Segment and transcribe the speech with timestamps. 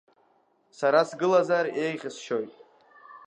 [0.77, 2.51] Сара сгылазар еиӷьысшьоит.